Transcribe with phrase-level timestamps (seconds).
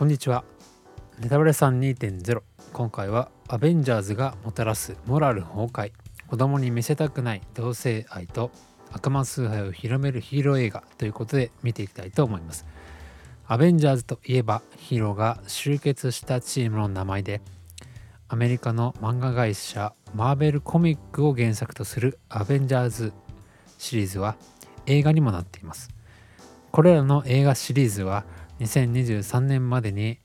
[0.00, 0.44] こんにちは。
[1.18, 2.40] ネタバレさん2.0
[2.72, 5.92] 今回はアベンジャーズがもたらすモラル崩壊。
[6.26, 8.50] 子供に見せたくない同性愛と
[8.92, 12.64] 悪魔崇拝を広めるヒーロー映画ということで見ていきたいと思います。
[13.46, 17.42] アベンジャーズといえばヒーローが集結したチームの名前で
[18.28, 23.12] アメリカの漫画会社マーベルコミックを原作とするアベンジャーズ
[23.76, 24.36] シリーズは
[24.86, 25.90] 映画にもなっています。
[26.72, 28.24] これらの映画シリーズは
[28.60, 30.18] 2023年までに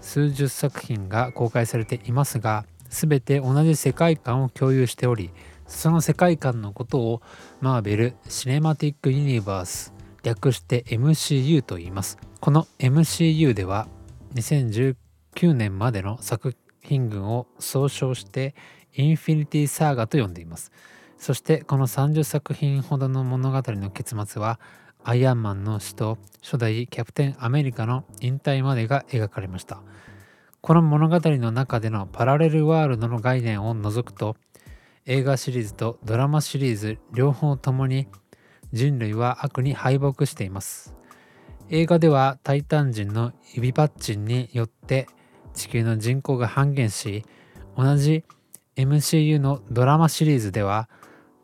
[0.00, 5.30] 数十作品が公開されていますが全て同じ世界観を共有しており
[5.66, 7.22] その世界観のことを
[7.60, 12.18] マーベル・シネマティック・ユニバース略して MCU と言います。
[12.40, 13.88] この MCU では
[14.34, 14.96] 2019
[15.54, 18.54] 年までの作品群を総称して
[18.94, 20.72] インフィニティサーガと呼んでいます。
[21.16, 24.58] そしてこの30作品ほどの物語の結末は
[25.02, 29.82] アイアンマンの死と初代キャプテンアメリカの引退までが描かれました。
[30.60, 34.36] この物語の中でのパラレルワールドの概念を除くと
[35.06, 38.08] 映画シリーズとドラマシリーズ両方ともに
[38.72, 40.94] 人類は悪に敗北しています。
[41.70, 45.06] 映画ではタイタン人の指パッチンによって
[45.54, 47.24] 地球の人口が半減し
[47.76, 48.24] 同じ
[48.76, 50.88] MCU のドラマシリーズでは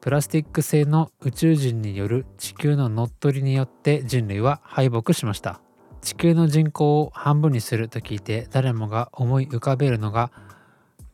[0.06, 5.60] プラスチック製の宇宙人による地球の乗っ取りによって人類は敗北しました。
[6.00, 10.30] 地球の人口を半分にすると聞いて誰もが思い浮かべるのが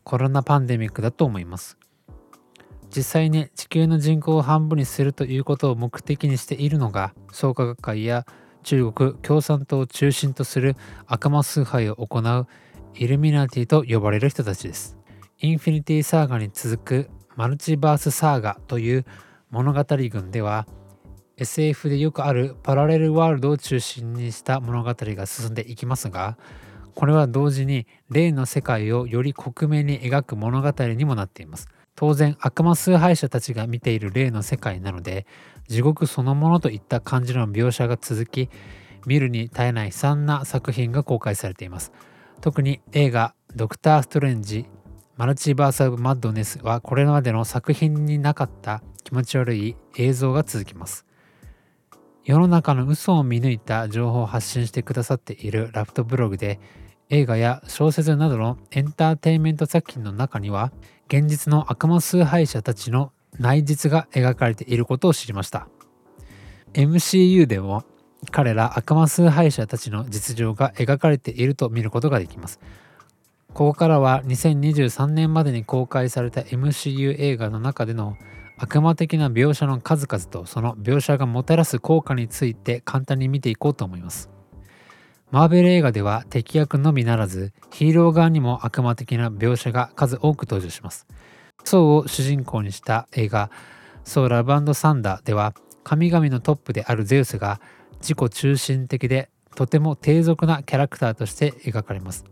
[0.04, 1.78] コロナパンデミックだと思います。
[2.94, 8.26] 実際に地球の人口を半分にするということを目的にしているのが創価学会や
[8.62, 12.46] 中国共産党を中心とする悪魔崇拝を行う
[12.92, 14.98] イルミナティと呼ばれる人たちです。
[15.38, 19.04] インフィニティサーガに続くマルチバースサーガという
[19.50, 20.66] 物語群では
[21.36, 26.36] SF でよくあるパラレルワールドを中心にした物語が進んでいきますが
[26.94, 31.68] これは同時に例の世界をより克明に描く物語にもなっています。
[31.94, 35.26] 当然悪魔崇拝者たちが見ている例の世界なので
[35.68, 38.48] 地獄そのものといった感じの描写が続き
[39.06, 41.92] 見るに耐えない悲惨な作品が公開されています。
[42.40, 44.66] 特に映画「ドクター・ストレンジ
[45.16, 51.04] マルチバース・オブ・マッドネスはこれまでの作品になかった気持ち悪い映像が続きます。
[52.24, 56.60] 世の中の嘘を見抜いた情報を発信してくださっているラプトブログで
[57.10, 60.72] 映画や小説などのエンターテインメント作品の中には
[61.08, 65.68] 現実の悪魔崇拝者たちの内実が描かれていることを知りました
[66.74, 67.84] MCU でも
[68.30, 72.60] 彼ら悪魔崇拝者たちの実情が描かれていると見ることができます
[73.54, 78.16] ここからは2023年までに公開された MCU 映画の中での
[78.56, 84.30] 悪魔的な描写の数々とその描写がもたらす効果について簡単に見ていこうと思います。
[85.30, 91.06] マーベル映画では敵役のみならずヒーロー側にも悪魔的な描写が数多く登場します。
[91.64, 93.50] ソウを主人公にした映画
[94.04, 97.60] 「ソーラブサンダー」では神々のトップであるゼウスが
[98.00, 102.24] 自己中心的でとても低俗なキャラクターとして描かれます。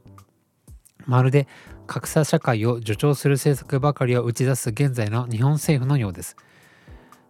[1.10, 1.48] まるで
[1.88, 6.36] 格差社会を助長する政策ばかりを打ち出す現在の日本政府のようです。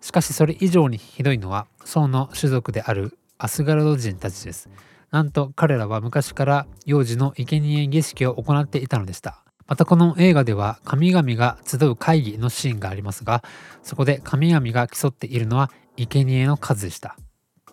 [0.03, 4.69] しかしそれ以上にひどいのは宋の種族であるアスガルド人たちです。
[5.11, 9.43] なんと彼らは昔から幼児の生贄儀式を行っていたのでした。
[9.67, 13.45] またこの映画では神々が集う会議のシーンがありますが
[13.85, 17.17] そこで神々が競っているのは生贄の数でした。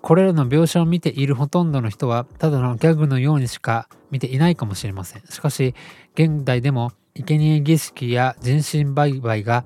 [0.08, 5.24] これらの描写を見ているほとんどの人はただのギャグのようにしか見ていないかもしれません。
[5.24, 5.76] しかし
[6.14, 9.66] 現代でも生贄儀式や人身売買が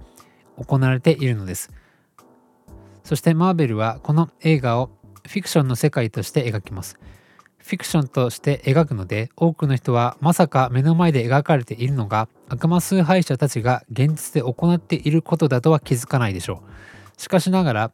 [0.57, 1.69] 行われているのです。
[3.03, 4.89] そしてマーベルはこの映画を
[5.27, 6.97] フィクションの世界として描きます。
[7.59, 17.21] フィクションとして描くので多くの人はまさか目の前で描かれているのが悪魔崇拝者たちが現実で行っていることだとは気づかないでしょう。
[17.21, 17.91] しかしながら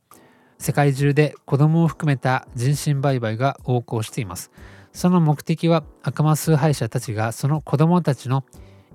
[0.58, 4.52] 世界中で子供を含めた人身売買が横行しています。
[4.92, 8.44] その目的は悪魔崇拝者たちがその子供たちの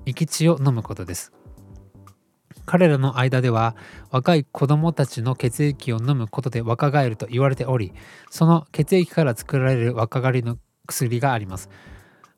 [0.05, 1.33] 生き血を飲むことです。
[2.65, 3.77] 彼らの間では
[4.11, 7.93] 若い子供たちの血液を飲むことで若返ると言われており
[8.31, 11.69] その血液から作られる若返りの薬があります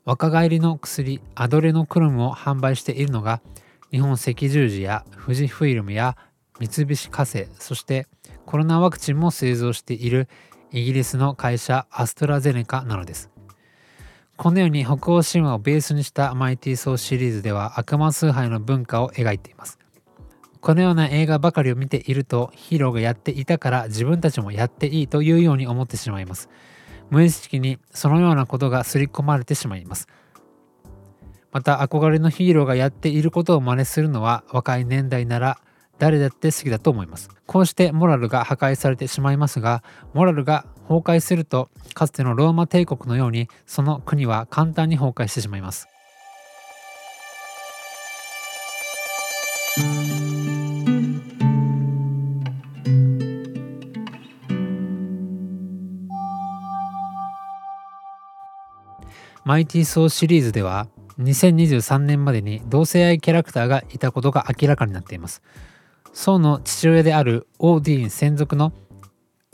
[0.05, 3.43] 若返りの薬アドレノクロムを販売しているのが
[3.91, 6.17] 日本赤十字や富士フイルムや
[6.61, 8.07] 三菱化成そして
[8.47, 10.29] コロナワクチンも製造している
[10.71, 13.31] イギリスの会社アストラゼネカなのです。
[14.37, 19.79] このように北欧神話をベースにしたマイティー・ソーシリーズでは悪魔崇拝の文化を描いています。
[20.61, 26.49] このような映画ばかりを見ているとヒーローがやっていたから自分たちもやっていいというように思ってしまいます。
[27.11, 30.09] 無意識にそのようなことが刷り込まれてしまいます。
[31.53, 35.59] また憧れのヒーローがやっていることを真似するのは若い年代なら
[35.99, 37.31] 誰だって好きだと思います。
[37.47, 39.83] こうしてモラルが破壊されてしまいますが
[40.13, 45.89] モラルが崩壊するとかつてのローマ帝国のようにその国は簡単に崩壊してしまいます。
[59.45, 60.87] マイティー・ソーシリーズでは
[61.19, 65.43] 2023年までに同性愛キャラクターがいたことが明らかになっています。
[66.15, 68.73] ソーの父親であるオーディーン専属の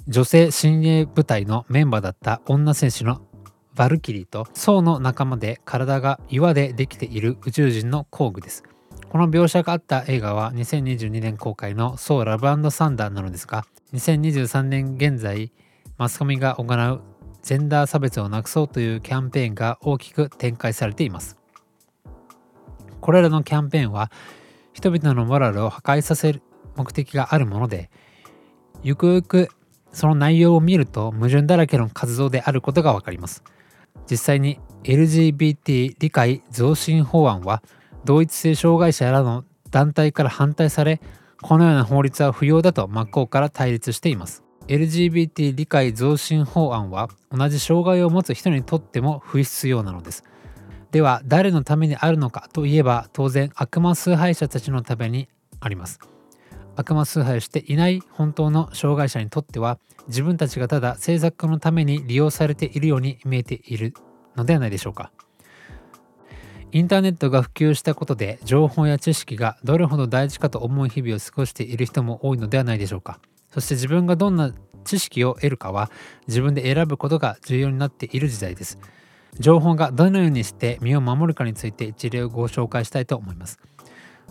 [0.06, 3.22] 女性親衛部隊のメンバーだった女戦士の
[3.74, 8.62] バルキリーとソーの仲間で体が岩でできている宇宙人の工具です。
[9.08, 13.64] この描写があった映画は2022年公開のソーラブサンダーなのですが
[13.94, 15.52] 2023年現在
[15.96, 17.00] マスコミが行う
[17.42, 21.38] ジェンダー差別をなくそうというキャンペーンが大きく展開されています。
[23.00, 24.12] これらのキャンペーンは
[24.74, 26.42] 人々のモラルを破壊させる
[26.76, 27.90] 目的があるもので
[28.82, 29.48] ゆくゆく
[29.92, 33.42] その内容を見ると矛盾だらけの活動であることがわかります。
[34.10, 37.62] 実際に LGBT 理解増進法案は
[38.04, 41.00] 同一性障害者らの団体から反対され
[41.42, 44.42] このような法律は不要だと真っ向から対立しています。
[44.68, 50.24] LGBT 理解増進法案は同じ障害を持つ人にとっても不必要なのです。
[50.92, 55.28] では誰のためにあるのかといえば当然悪魔崇拝者たちのために
[55.60, 55.98] あります。
[56.80, 59.78] 悪魔崇拝していない本当の障害者にとっては
[60.08, 63.94] 自分たちがただ政策のために利用されているように見えている
[64.34, 65.12] のではないでしょうか。
[66.72, 73.18] インターネットが普及したことで情報や知識がどれほど大事かと思う日々を過ごしている人も多いのではないでしょうか。
[73.50, 74.52] そして自分がどんな
[74.84, 75.90] 知識を得るかは
[76.28, 78.78] 自分で選ぶことが重要になっている時代です。
[79.38, 83.58] 情報がどのようにして身を守るかについて一例をご紹介したいと思います。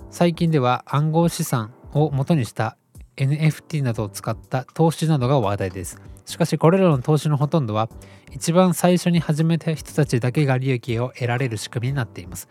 [0.10, 2.78] 最近では暗号資産を元にした
[3.18, 6.02] NFT などを使った投資などが話題です。
[6.26, 7.90] しかしこれらの投資のほとんどは
[8.32, 12.48] 一番最初に始めた人たちだけが利益を得られる仕組みになっています。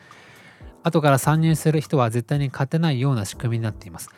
[0.83, 4.11] 後から参入する人は絶対に勝てないような仕組みになっています。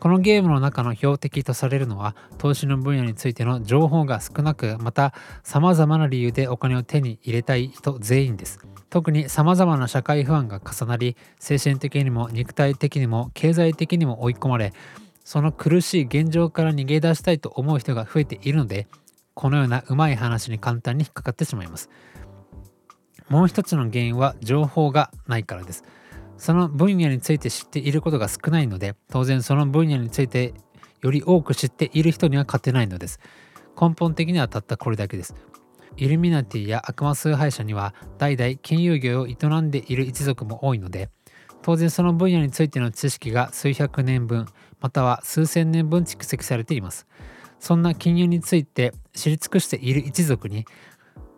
[0.00, 5.12] このゲームの中の標的とされるのは投資の分野についての情報が少なくまた
[5.42, 8.60] 様々な理由でお金を手に入れたい人全員です。
[8.88, 14.72] 特に様々な社会不安が重なり精神的にも肉体的にも経済的にも追い込まれ
[15.22, 18.88] その苦しい現状から逃げ出したいと思う人が増えているので
[19.34, 21.88] このようなうまい話に簡単に引っかかってしまいます。
[23.28, 25.84] もう一つの原因は情報がないからです。
[26.40, 30.54] その分野について知っていることが少ないので当然その分野について
[31.02, 33.20] より多く知っている人には勝てないのです。
[33.78, 35.34] 根本的にはたったこれだけです。
[35.98, 41.10] イルミナティや悪魔崇拝者には代々金融業を営んでいる一族も多いので
[41.60, 44.46] 当然その分野についての知識が数百年分
[44.80, 47.06] または数千年分蓄積されています。
[47.58, 50.64] そんな金融について知り尽くしている一族に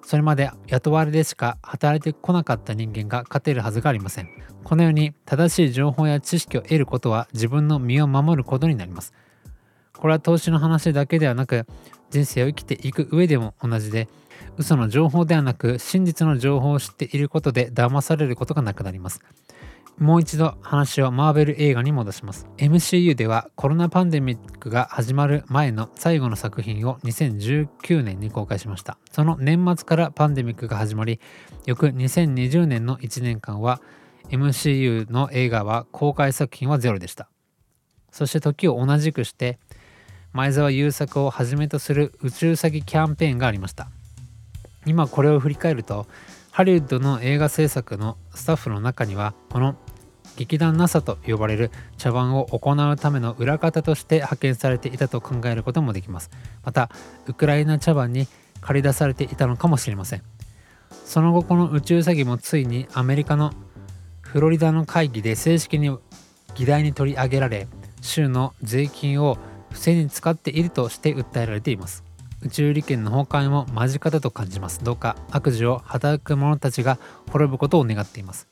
[0.04, 4.28] それまで雇われでしか働いてこなかった人間が勝てるはずがありません。
[4.64, 9.12] このように正しい情報や知識を得ることは自分の身を守ることになります。
[9.96, 11.66] これは投資の話だけではなく
[12.10, 14.08] 人生を生きていく上でも同じで
[14.58, 19.20] 嘘の情報ではなく真実の情報を知っていることで騙されることがなくなります。
[19.98, 22.48] もう一度話をマーベル映画に戻します。
[22.56, 28.98] MCU ではコロナパンデミックが始まる前の最後の作品を2019年に公開しました。
[29.10, 31.20] その年末からパンデミックが始まり
[31.66, 33.80] 翌2020年の1年間は
[34.30, 37.28] MCU の映画は公開作品はゼロでした。
[38.10, 39.58] そして時を同じくして
[40.32, 43.88] 前澤友作をはじめとする宇宙詐欺キャンペーンがありました。
[44.86, 46.06] 今これを振り返ると
[46.54, 49.74] ハリウッドの映画制作のスタッフの中にはこの
[50.36, 56.30] 劇団 NASA と呼ばれる茶番を行うための裏方として派遣されていたと考えることもできます。
[56.62, 56.90] また
[57.26, 58.26] ウクライナ茶番に
[58.60, 60.22] 駆り出されていたのかもしれません。
[61.06, 63.54] その後この宇宙詐欺もついにアメリカの
[64.20, 65.96] フロリダの会議で正式に
[66.54, 67.66] 議題に取り上げられ
[68.02, 69.38] 州の税金を
[69.70, 72.04] 不正に使っているとして訴えられています。
[72.44, 74.82] 宇宙利権の崩壊も間近だと感じます。
[74.82, 76.98] どうか悪事を働く者たちが
[77.30, 78.48] 滅ぶことを願っています。